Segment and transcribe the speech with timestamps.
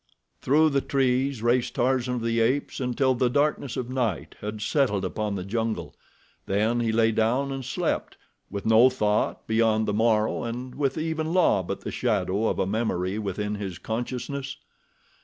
[0.41, 5.05] Through the trees raced Tarzan of the Apes until the darkness of night had settled
[5.05, 5.93] upon the jungle,
[6.47, 8.17] then he lay down and slept,
[8.49, 12.65] with no thought beyond the morrow and with even La but the shadow of a
[12.65, 14.57] memory within his consciousness.